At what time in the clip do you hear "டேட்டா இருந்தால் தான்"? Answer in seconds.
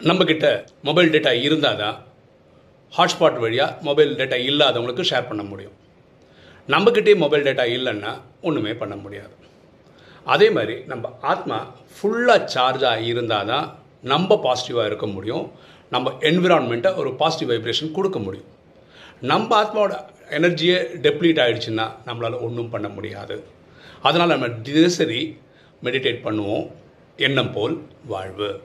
1.10-2.06